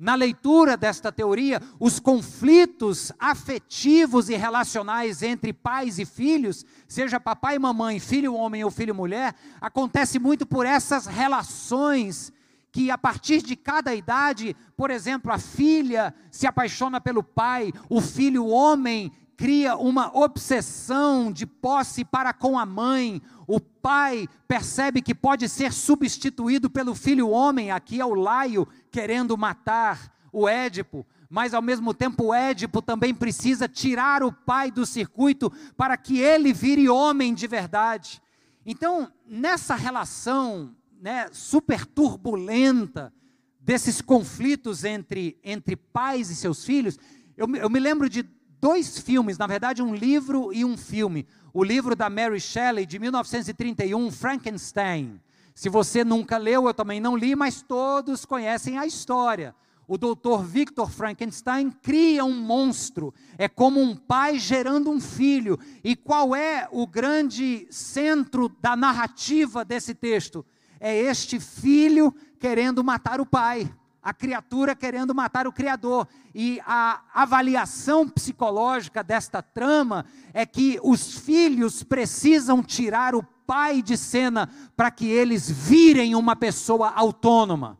[0.01, 7.57] Na leitura desta teoria, os conflitos afetivos e relacionais entre pais e filhos, seja papai
[7.57, 12.33] e mamãe, filho homem ou filho mulher, acontece muito por essas relações
[12.73, 18.01] que a partir de cada idade, por exemplo, a filha se apaixona pelo pai, o
[18.01, 23.22] filho homem cria uma obsessão de posse para com a mãe.
[23.46, 29.38] O pai percebe que pode ser substituído pelo filho homem, aqui é o Laio querendo
[29.38, 34.85] matar o Édipo, mas ao mesmo tempo o Édipo também precisa tirar o pai do
[34.85, 38.20] circuito para que ele vire homem de verdade.
[38.66, 43.11] Então, nessa relação né, super turbulenta
[43.59, 46.98] desses conflitos entre, entre pais e seus filhos,
[47.38, 48.22] eu, eu me lembro de
[48.61, 51.27] dois filmes, na verdade, um livro e um filme.
[51.53, 55.20] O livro da Mary Shelley, de 1931, Frankenstein.
[55.55, 59.55] Se você nunca leu, eu também não li, mas todos conhecem a história.
[59.88, 65.59] O doutor Victor Frankenstein cria um monstro, é como um pai gerando um filho.
[65.83, 70.46] E qual é o grande centro da narrativa desse texto?
[70.79, 73.68] É este filho querendo matar o pai.
[74.03, 76.09] A criatura querendo matar o Criador.
[76.35, 83.97] E a avaliação psicológica desta trama é que os filhos precisam tirar o pai de
[83.97, 87.79] cena para que eles virem uma pessoa autônoma.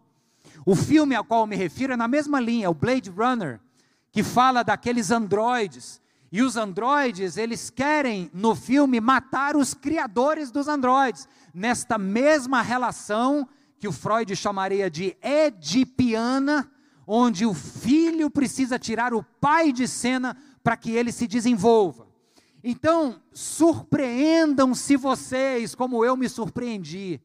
[0.67, 3.61] O filme ao qual me refiro é na mesma linha, o Blade Runner,
[4.13, 6.01] que fala daqueles androides.
[6.33, 13.49] E os androides, eles querem no filme matar os criadores dos androides, nesta mesma relação
[13.81, 16.71] que o Freud chamaria de edipiana,
[17.07, 22.07] onde o filho precisa tirar o pai de cena para que ele se desenvolva.
[22.63, 27.23] Então, surpreendam-se vocês, como eu me surpreendi.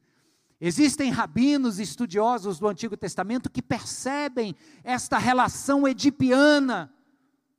[0.62, 6.90] Existem rabinos estudiosos do Antigo Testamento que percebem esta relação edipiana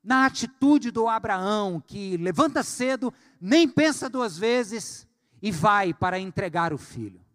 [0.03, 5.07] na atitude do Abraão, que levanta cedo, nem pensa duas vezes
[5.43, 7.26] e vai para entregar o filho.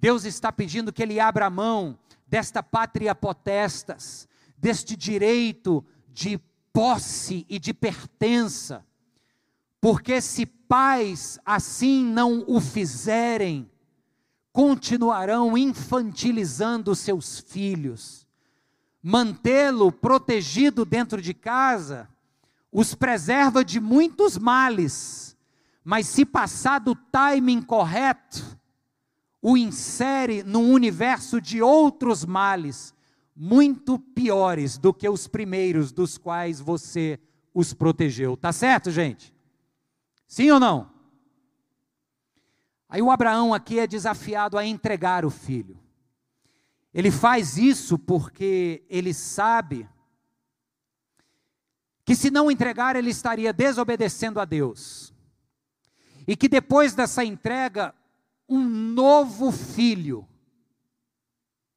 [0.00, 6.40] Deus está pedindo que ele abra mão desta pátria potestas, deste direito de
[6.72, 8.84] posse e de pertença,
[9.80, 13.70] porque se pais assim não o fizerem,
[14.52, 18.26] continuarão infantilizando seus filhos.
[19.02, 22.08] Mantê-lo protegido dentro de casa
[22.72, 25.36] os preserva de muitos males,
[25.82, 28.59] mas se passar do timing correto,
[29.42, 32.94] o insere num universo de outros males,
[33.34, 37.18] muito piores do que os primeiros dos quais você
[37.54, 38.36] os protegeu.
[38.36, 39.34] Tá certo, gente?
[40.26, 40.90] Sim ou não?
[42.88, 45.78] Aí o Abraão aqui é desafiado a entregar o filho.
[46.92, 49.88] Ele faz isso porque ele sabe
[52.04, 55.14] que se não entregar ele estaria desobedecendo a Deus.
[56.26, 57.94] E que depois dessa entrega
[58.50, 60.26] um novo filho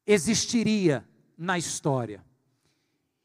[0.04, 1.08] existiria
[1.38, 2.22] na história.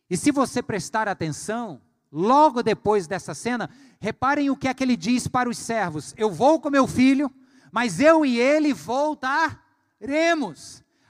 [0.08, 1.82] E se você prestar atenção,
[2.12, 3.68] logo depois dessa cena,
[4.00, 7.32] reparem o que é que ele diz para os servos: Eu vou com meu filho,
[7.72, 9.58] mas eu e ele voltaremos.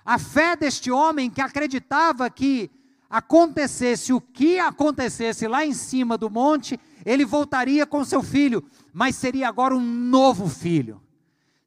[0.05, 2.71] A fé deste homem que acreditava que
[3.09, 9.15] acontecesse o que acontecesse lá em cima do monte, ele voltaria com seu filho, mas
[9.17, 11.01] seria agora um novo filho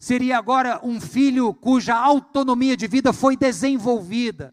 [0.03, 4.53] seria agora um filho cuja autonomia de vida foi desenvolvida.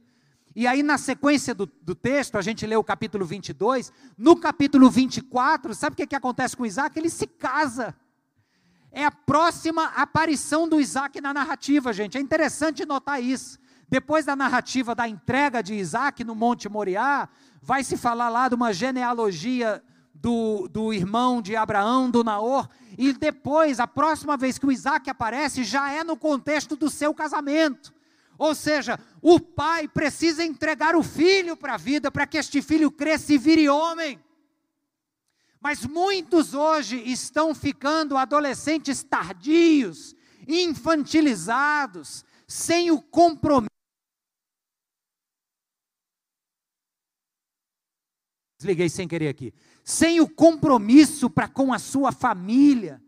[0.55, 3.91] E aí, na sequência do, do, texto, a gente lê o capítulo 22.
[4.15, 6.99] No capítulo 24, sabe o que, que acontece com Isaac?
[6.99, 7.95] Ele se casa.
[8.91, 12.15] É a próxima aparição do Isaac na narrativa, gente.
[12.15, 13.57] É interessante notar isso.
[13.89, 17.27] Depois da narrativa da entrega de Isaac no Monte Moriá,
[17.59, 19.81] vai se falar lá de uma genealogia
[20.13, 22.69] do, do irmão de Abraão, do Naor,
[23.01, 27.13] e depois, a próxima vez que o Isaac aparece, já é no contexto do seu
[27.13, 27.93] casamento.
[28.37, 32.91] Ou seja, o pai precisa entregar o filho para a vida, para que este filho
[32.91, 34.19] cresça e vire homem.
[35.61, 40.13] Mas muitos hoje estão ficando adolescentes tardios,
[40.45, 43.69] infantilizados, sem o compromisso.
[48.59, 49.53] Desliguei sem querer aqui
[49.89, 53.01] sem o compromisso para com a sua família,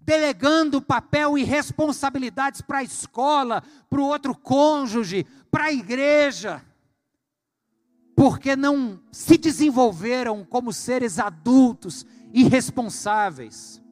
[0.00, 6.64] delegando papel e responsabilidades para a escola, para o outro cônjuge, para a igreja,
[8.14, 13.82] porque não se desenvolveram como seres adultos e responsáveis.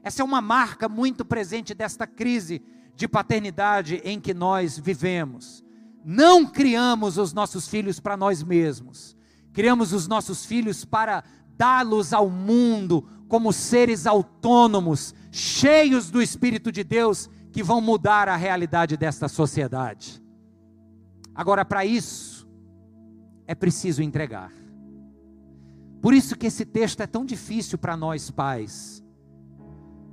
[0.00, 2.62] Essa é uma marca muito presente desta crise
[2.94, 5.64] de paternidade em que nós vivemos.
[6.04, 9.16] Não criamos os nossos filhos para nós mesmos,
[9.54, 11.24] criamos os nossos filhos para
[11.56, 18.36] dá-los ao mundo como seres autônomos, cheios do Espírito de Deus, que vão mudar a
[18.36, 20.20] realidade desta sociedade.
[21.32, 22.46] Agora, para isso,
[23.46, 24.52] é preciso entregar.
[26.02, 29.02] Por isso que esse texto é tão difícil para nós pais.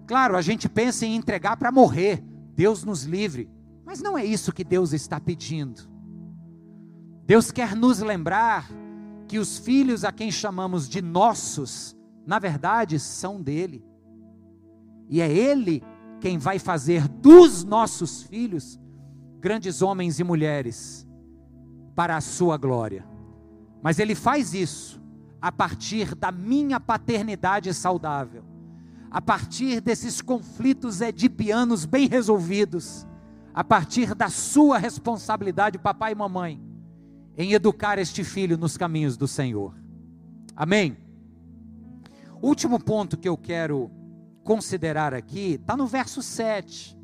[0.07, 2.23] Claro, a gente pensa em entregar para morrer,
[2.55, 3.49] Deus nos livre,
[3.83, 5.89] mas não é isso que Deus está pedindo.
[7.25, 8.69] Deus quer nos lembrar
[9.31, 11.95] que os filhos a quem chamamos de nossos,
[12.27, 13.81] na verdade são dele.
[15.07, 15.81] E é ele
[16.19, 18.77] quem vai fazer dos nossos filhos
[19.39, 21.07] grandes homens e mulheres
[21.95, 23.07] para a sua glória.
[23.81, 25.01] Mas ele faz isso
[25.41, 28.43] a partir da minha paternidade saudável,
[29.09, 33.07] a partir desses conflitos edipianos bem resolvidos,
[33.53, 36.70] a partir da sua responsabilidade, papai e mamãe
[37.37, 39.73] em educar este filho nos caminhos do Senhor.
[40.55, 40.97] Amém?
[42.41, 43.91] Último ponto que eu quero
[44.43, 46.97] considerar aqui está no verso 7,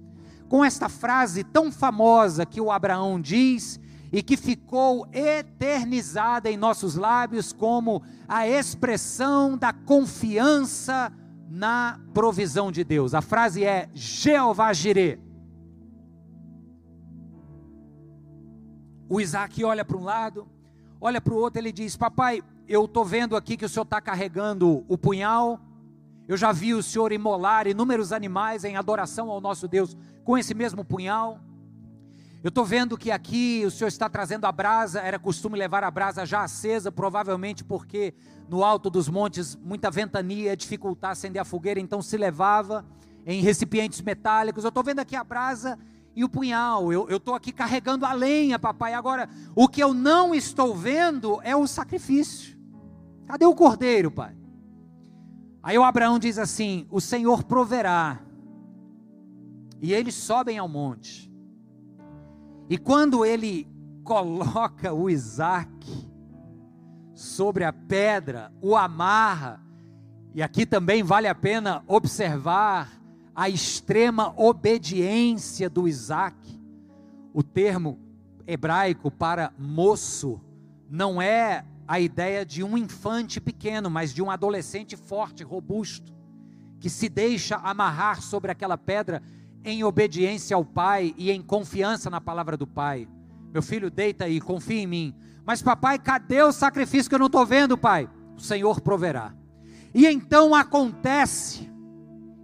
[0.49, 3.79] com esta frase tão famosa que o Abraão diz
[4.11, 11.11] e que ficou eternizada em nossos lábios como a expressão da confiança
[11.49, 13.13] na provisão de Deus.
[13.13, 15.26] A frase é Jeová Jireh.
[19.09, 20.47] O Isaac olha para um lado,
[20.99, 24.01] olha para o outro, ele diz: Papai, eu estou vendo aqui que o senhor está
[24.01, 25.59] carregando o punhal.
[26.27, 29.95] Eu já vi o senhor imolar inúmeros animais em adoração ao nosso Deus
[30.25, 31.39] com esse mesmo punhal.
[32.43, 35.89] Eu estou vendo que aqui o senhor está trazendo a brasa, era costume levar a
[35.89, 38.13] brasa já acesa, provavelmente porque
[38.49, 42.85] no alto dos montes muita ventania dificultar acender a fogueira, então se levava
[43.25, 44.65] em recipientes metálicos.
[44.65, 45.79] Eu estou vendo aqui a brasa
[46.17, 46.91] e o punhal.
[46.91, 48.95] Eu estou aqui carregando a lenha, papai.
[48.95, 52.57] Agora, o que eu não estou vendo é o sacrifício.
[53.27, 54.35] Cadê o cordeiro, pai?
[55.61, 58.19] Aí o Abraão diz assim: O Senhor proverá.
[59.79, 61.31] E eles sobem ao monte.
[62.67, 63.67] E quando ele
[64.03, 65.69] coloca o Isaac
[67.13, 69.61] sobre a pedra, o amarra,
[70.33, 72.96] e aqui também vale a pena observar
[73.37, 76.35] a extrema obediência do Isaac.
[77.31, 77.99] O termo
[78.47, 80.41] hebraico para moço
[80.89, 86.11] não é a ideia de um infante pequeno, mas de um adolescente forte, robusto,
[86.79, 89.21] que se deixa amarrar sobre aquela pedra
[89.63, 93.07] em obediência ao pai e em confiança na palavra do pai.
[93.53, 95.15] Meu filho, deita aí, confia em mim.
[95.45, 98.09] Mas papai, cadê o sacrifício que eu não estou vendo, pai?
[98.35, 99.31] O Senhor proverá.
[99.93, 101.76] E então acontece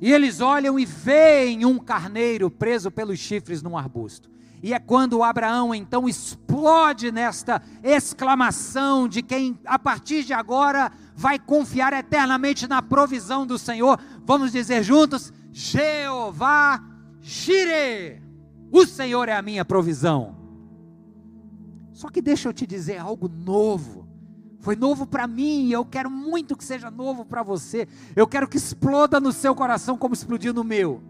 [0.03, 4.29] e eles olham e veem um carneiro preso pelos chifres num arbusto.
[4.61, 11.39] E é quando Abraão então explode nesta exclamação de quem a partir de agora vai
[11.39, 13.97] confiar eternamente na provisão do Senhor.
[14.25, 16.83] Vamos dizer juntos: Jeová
[17.21, 18.21] Jireh.
[18.73, 20.35] O Senhor é a minha provisão.
[21.93, 24.02] Só que deixa eu te dizer algo novo.
[24.63, 27.85] Foi novo para mim, e eu quero muito que seja novo para você.
[28.15, 31.03] Eu quero que exploda no seu coração como explodiu no meu.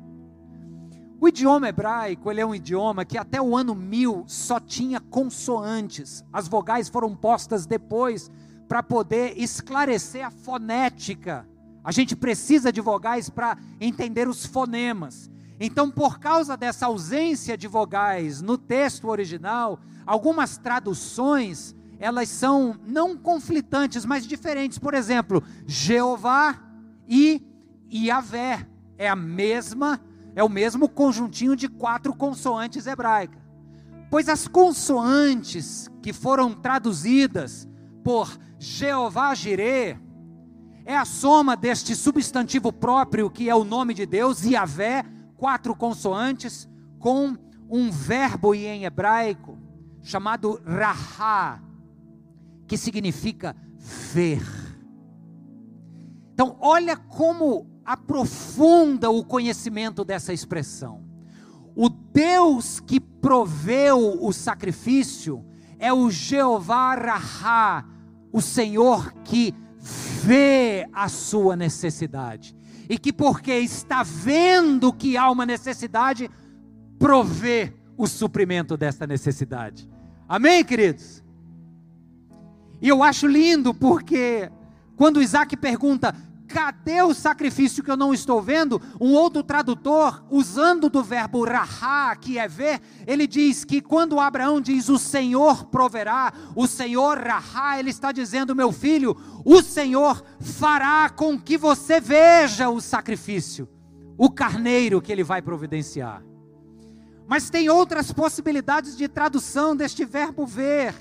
[1.22, 6.26] O idioma hebraico, ele é um idioma que até o ano 1000 só tinha consoantes.
[6.34, 8.32] As vogais foram postas depois
[8.68, 11.48] para poder esclarecer a fonética.
[11.84, 15.30] A gente precisa de vogais para entender os fonemas.
[15.60, 23.16] Então, por causa dessa ausência de vogais no texto original, algumas traduções elas são não
[23.16, 24.78] conflitantes, mas diferentes.
[24.78, 26.62] Por exemplo, Jeová
[27.08, 27.42] e
[27.90, 30.02] Yahvé é a mesma,
[30.36, 33.42] é o mesmo conjuntinho de quatro consoantes hebraicas.
[34.12, 37.70] Pois as consoantes que foram traduzidas
[38.04, 39.98] por Jeová Jireh
[40.86, 45.06] é a soma deste substantivo próprio que é o nome de Deus, Yahvé,
[45.38, 46.68] quatro consoantes,
[47.00, 47.38] com
[47.70, 49.58] um verbo em hebraico
[50.02, 51.62] chamado rahá,
[52.68, 54.42] que significa ver.
[56.34, 61.04] Então, olha como aprofunda o conhecimento dessa expressão.
[61.76, 65.46] O Deus que proveu o sacrifício
[65.80, 67.86] é o Jeová Rahá,
[68.32, 69.54] o Senhor que
[70.24, 72.56] vê a sua necessidade.
[72.90, 76.30] E que, porque está vendo que há uma necessidade,
[77.00, 79.90] provê o suprimento dessa necessidade.
[80.28, 81.23] Amém, queridos?
[82.84, 84.52] E eu acho lindo porque
[84.98, 86.14] quando Isaac pergunta:
[86.50, 88.82] cadê o sacrifício que eu não estou vendo?
[89.00, 94.60] Um outro tradutor, usando do verbo rahá, que é ver, ele diz que quando Abraão
[94.60, 99.16] diz o Senhor proverá, o Senhor rahá, ele está dizendo, meu filho,
[99.46, 103.66] o Senhor fará com que você veja o sacrifício,
[104.18, 106.22] o carneiro que ele vai providenciar.
[107.26, 110.94] Mas tem outras possibilidades de tradução deste verbo ver.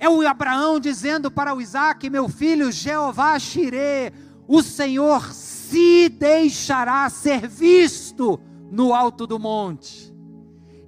[0.00, 4.10] É o Abraão dizendo para o Isaac, meu filho, Jeová Shire,
[4.48, 8.40] o Senhor se deixará ser visto
[8.72, 10.10] no alto do monte.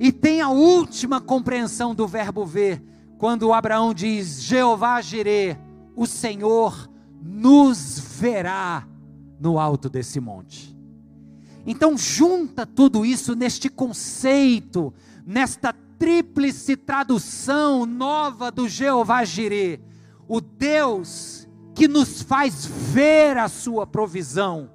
[0.01, 2.83] E tem a última compreensão do verbo ver,
[3.19, 5.59] quando Abraão diz: Jeová Jireh,
[5.95, 6.91] o Senhor
[7.23, 8.89] nos verá
[9.39, 10.77] no alto desse monte.
[11.65, 14.93] Então, junta tudo isso neste conceito,
[15.25, 15.73] nesta
[16.03, 19.81] tríplice tradução nova do Jeová Jireh,
[20.27, 24.69] o Deus que nos faz ver a sua provisão,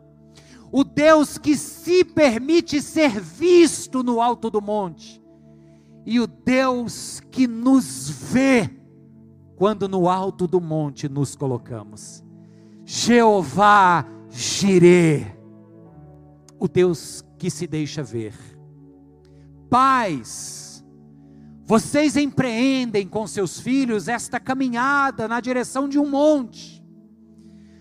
[0.72, 5.22] o Deus que se permite ser visto no alto do monte,
[6.06, 8.70] e o Deus que nos vê
[9.58, 12.24] quando no alto do monte nos colocamos.
[12.86, 15.38] Jeová Jireh,
[16.58, 18.34] o Deus que se deixa ver.
[19.70, 20.67] Paz
[21.68, 26.82] Vocês empreendem com seus filhos esta caminhada na direção de um monte.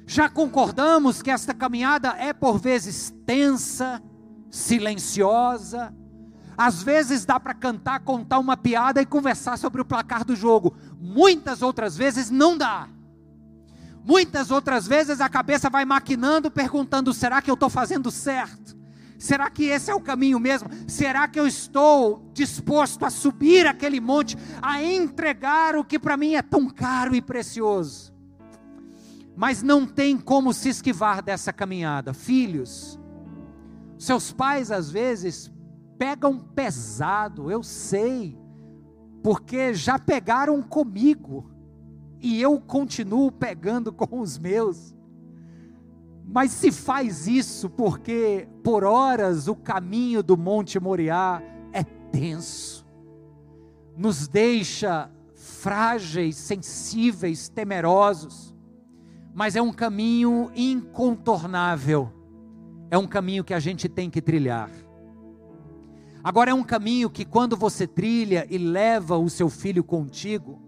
[0.05, 4.03] Já concordamos que esta caminhada é por vezes tensa,
[4.51, 5.95] silenciosa,
[6.59, 10.77] às vezes dá para cantar, contar uma piada e conversar sobre o placar do jogo.
[10.99, 12.89] Muitas outras vezes não dá.
[14.05, 18.76] Muitas outras vezes a cabeça vai maquinando, perguntando: será que eu estou fazendo certo?
[19.19, 20.69] Será que esse é o caminho mesmo?
[20.87, 26.35] Será que eu estou disposto a subir aquele monte, a entregar o que para mim
[26.35, 28.13] é tão caro e precioso?
[29.35, 32.15] Mas não tem como se esquivar dessa caminhada.
[32.15, 32.99] Filhos,
[33.99, 35.51] seus pais às vezes
[35.99, 38.39] pegam pesado, eu sei,
[39.23, 41.51] porque já pegaram comigo
[42.21, 44.95] e eu continuo pegando com os meus.
[46.27, 51.41] Mas se faz isso porque por horas o caminho do Monte Moriá
[51.73, 52.85] é tenso,
[53.97, 58.55] nos deixa frágeis, sensíveis, temerosos,
[59.33, 62.13] mas é um caminho incontornável,
[62.91, 64.71] é um caminho que a gente tem que trilhar.
[66.25, 70.61] Agora é um caminho que quando você trilha e leva o seu filho contigo,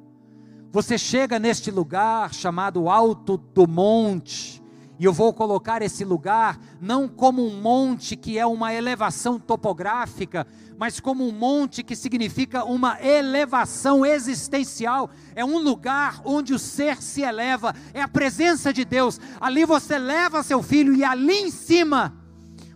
[0.70, 4.57] você chega neste lugar chamado Alto do Monte,
[4.98, 10.46] e eu vou colocar esse lugar não como um monte que é uma elevação topográfica,
[10.76, 15.08] mas como um monte que significa uma elevação existencial.
[15.36, 19.20] É um lugar onde o ser se eleva, é a presença de Deus.
[19.40, 22.12] Ali você leva seu filho e ali em cima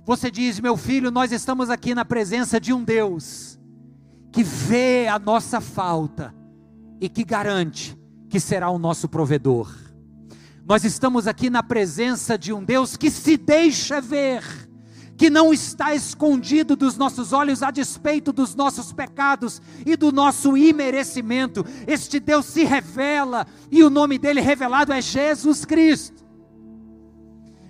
[0.04, 3.58] você diz: Meu filho, nós estamos aqui na presença de um Deus
[4.30, 6.34] que vê a nossa falta
[7.00, 7.98] e que garante
[8.28, 9.81] que será o nosso provedor.
[10.64, 14.42] Nós estamos aqui na presença de um Deus que se deixa ver,
[15.16, 20.56] que não está escondido dos nossos olhos a despeito dos nossos pecados e do nosso
[20.56, 21.64] imerecimento.
[21.86, 26.22] Este Deus se revela e o nome dele revelado é Jesus Cristo.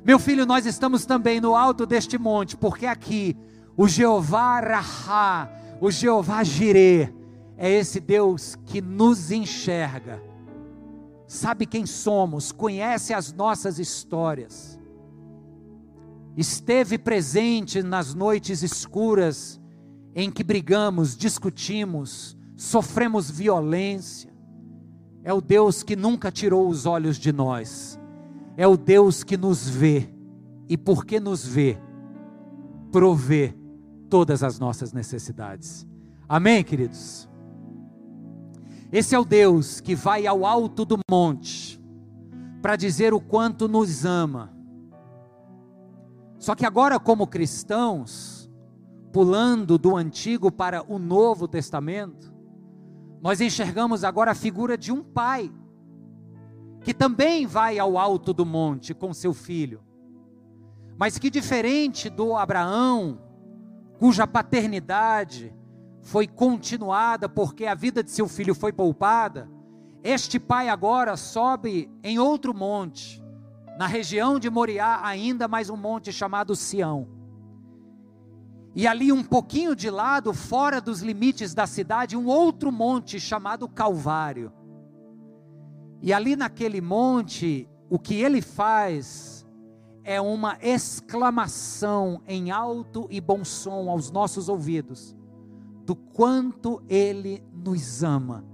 [0.05, 3.36] Meu filho, nós estamos também no alto deste monte, porque aqui
[3.76, 5.49] o Jeová Rahá,
[5.80, 7.12] o Jeová Jireh,
[7.57, 10.20] é esse Deus que nos enxerga,
[11.33, 14.78] sabe quem somos, conhece as nossas histórias,
[16.37, 19.59] esteve presente nas noites escuras
[20.14, 24.30] em que brigamos, discutimos, sofremos violência,
[25.24, 27.99] é o Deus que nunca tirou os olhos de nós.
[28.57, 30.12] É o Deus que nos vê.
[30.68, 31.78] E porque nos vê,
[32.91, 33.55] provê
[34.11, 35.87] todas as nossas necessidades.
[36.28, 37.28] Amém, queridos?
[38.93, 41.82] Esse é o Deus que vai ao alto do monte
[42.61, 44.53] para dizer o quanto nos ama.
[46.38, 48.51] Só que agora, como cristãos,
[49.11, 52.34] pulando do Antigo para o Novo Testamento,
[53.22, 55.51] nós enxergamos agora a figura de um pai
[56.82, 59.80] que também vai ao alto do monte com seu filho,
[60.99, 63.20] mas que diferente do Abraão,
[63.99, 65.55] cuja paternidade
[66.03, 69.48] foi continuada porque a vida de seu filho foi poupada,
[70.03, 73.22] este pai agora sobe em outro monte,
[73.78, 77.09] na região de Moriá, ainda mais um monte chamado Sião.
[78.74, 83.68] E ali um pouquinho de lado, fora dos limites da cidade, um outro monte chamado
[83.68, 84.53] Calvário.
[86.00, 89.46] E ali naquele monte, o que ele faz
[90.03, 95.14] é uma exclamação em alto e bom som aos nossos ouvidos,
[95.85, 98.45] do quanto ele nos ama.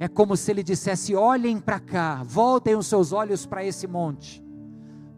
[0.00, 4.42] É como se ele dissesse: olhem para cá, voltem os seus olhos para esse monte,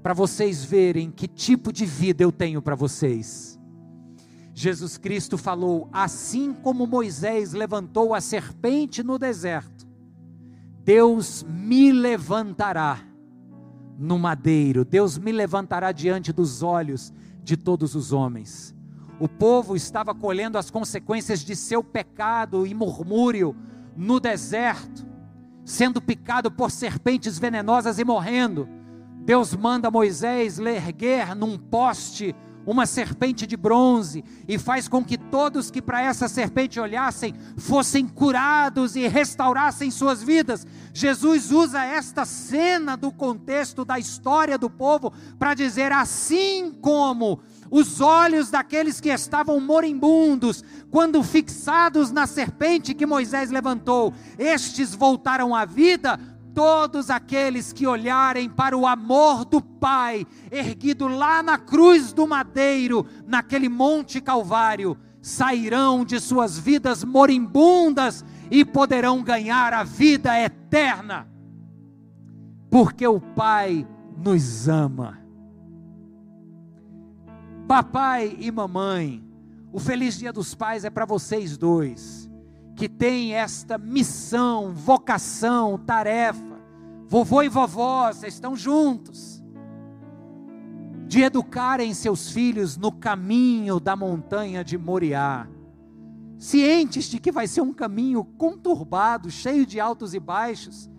[0.03, 3.59] para vocês verem que tipo de vida eu tenho para vocês.
[4.55, 9.87] Jesus Cristo falou: assim como Moisés levantou a serpente no deserto,
[10.83, 13.01] Deus me levantará
[13.99, 17.13] no madeiro, Deus me levantará diante dos olhos
[17.43, 18.75] de todos os homens.
[19.21, 23.55] O povo estava colhendo as consequências de seu pecado e murmúrio
[23.95, 25.07] no deserto,
[25.63, 28.67] sendo picado por serpentes venenosas e morrendo.
[29.23, 32.35] Deus manda Moisés erguer num poste
[32.67, 38.07] uma serpente de bronze e faz com que todos que para essa serpente olhassem fossem
[38.07, 40.67] curados e restaurassem suas vidas.
[40.93, 47.41] Jesus usa esta cena do contexto da história do povo para dizer assim como
[47.71, 55.55] os olhos daqueles que estavam moribundos, quando fixados na serpente que Moisés levantou, estes voltaram
[55.55, 56.19] à vida,
[56.53, 63.07] todos aqueles que olharem para o amor do Pai, erguido lá na cruz do madeiro,
[63.27, 71.29] naquele monte Calvário, sairão de suas vidas moribundas e poderão ganhar a vida eterna,
[72.69, 75.20] porque o Pai nos ama.
[77.71, 79.25] Papai e mamãe,
[79.73, 82.29] o feliz dia dos pais é para vocês dois,
[82.75, 86.59] que têm esta missão, vocação, tarefa.
[87.07, 89.41] Vovô e vovó, vocês estão juntos.
[91.07, 95.47] De educarem seus filhos no caminho da montanha de Moriá.
[96.41, 100.91] Cientes de que vai ser um caminho conturbado, cheio de altos e baixos,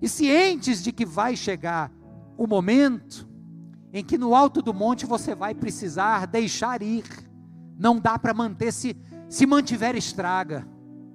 [0.00, 1.90] e cientes de que vai chegar
[2.38, 3.33] o momento
[3.94, 7.04] em que no alto do monte você vai precisar deixar ir
[7.78, 8.96] não dá para manter se
[9.28, 10.66] se mantiver estraga.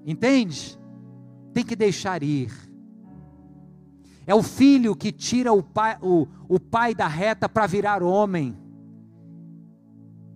[0.05, 0.77] Entende?
[1.53, 2.51] Tem que deixar ir.
[4.25, 8.57] É o filho que tira o pai, o, o pai da reta para virar homem.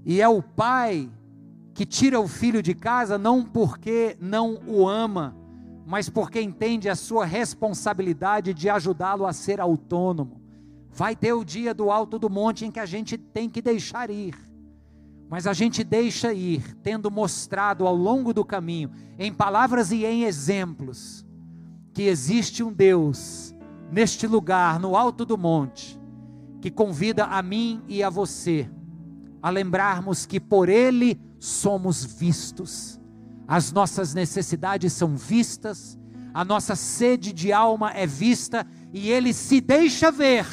[0.05, 1.09] E é o pai
[1.73, 5.35] que tira o filho de casa não porque não o ama,
[5.85, 10.42] mas porque entende a sua responsabilidade de ajudá-lo a ser autônomo.
[10.93, 14.09] Vai ter o dia do alto do monte em que a gente tem que deixar
[14.09, 14.35] ir.
[15.29, 20.23] Mas a gente deixa ir, tendo mostrado ao longo do caminho, em palavras e em
[20.23, 21.25] exemplos,
[21.93, 23.53] que existe um Deus
[23.91, 25.99] neste lugar, no alto do monte,
[26.61, 28.69] que convida a mim e a você
[29.43, 32.97] a lembrarmos que por Ele somos vistos,
[33.45, 35.99] as nossas necessidades são vistas,
[36.33, 40.47] a nossa sede de alma é vista e Ele se deixa ver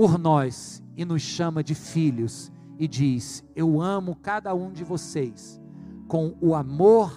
[0.00, 5.60] por nós e nos chama de filhos e diz: Eu amo cada um de vocês
[6.08, 7.12] com o amor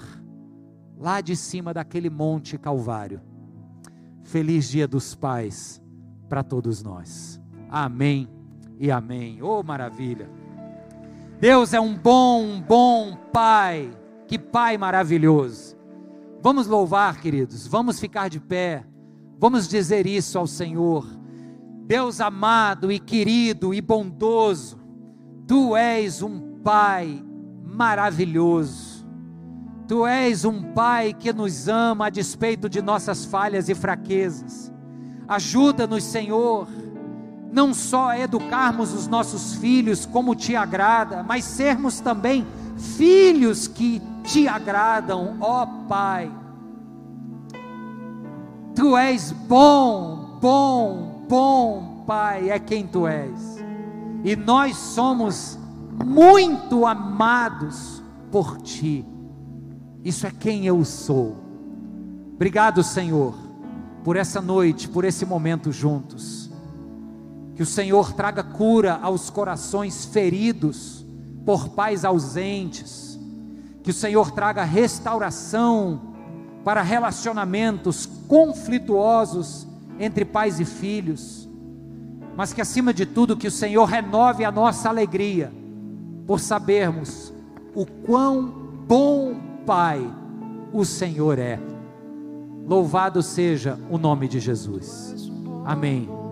[0.97, 3.21] lá de cima daquele monte Calvário.
[4.21, 5.81] Feliz Dia dos Pais
[6.27, 7.41] para todos nós.
[7.69, 8.27] Amém
[8.77, 9.41] e amém.
[9.41, 10.29] Oh, maravilha!
[11.39, 13.97] Deus é um bom, bom Pai.
[14.27, 15.77] Que Pai maravilhoso.
[16.41, 17.65] Vamos louvar, queridos.
[17.65, 18.85] Vamos ficar de pé.
[19.39, 21.22] Vamos dizer isso ao Senhor.
[21.85, 24.83] Deus amado e querido e bondoso
[25.45, 27.21] Tu és um Pai
[27.65, 29.05] maravilhoso.
[29.87, 34.71] Tu és um Pai que nos ama a despeito de nossas falhas e fraquezas.
[35.27, 36.67] Ajuda-nos, Senhor,
[37.51, 44.01] não só a educarmos os nossos filhos como te agrada, mas sermos também filhos que
[44.23, 46.31] te agradam, ó Pai.
[48.73, 53.57] Tu és bom, bom, bom, Pai, é quem tu és
[54.23, 55.57] e nós somos
[56.05, 59.03] muito amados por Ti.
[60.03, 61.35] Isso é quem eu sou.
[62.35, 63.33] Obrigado, Senhor,
[64.03, 66.51] por essa noite, por esse momento juntos.
[67.55, 71.03] Que o Senhor traga cura aos corações feridos
[71.43, 73.19] por pais ausentes.
[73.81, 76.13] Que o Senhor traga restauração
[76.63, 81.43] para relacionamentos conflituosos entre pais e filhos
[82.35, 85.51] mas que acima de tudo que o Senhor renove a nossa alegria
[86.25, 87.33] por sabermos
[87.75, 88.47] o quão
[88.87, 89.35] bom
[89.65, 90.05] Pai
[90.73, 91.57] o Senhor é.
[92.67, 95.31] Louvado seja o nome de Jesus.
[95.65, 96.22] Amém.